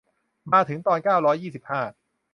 [0.51, 1.81] มาถึงตอน เก้าร้อยสี่สิบห้า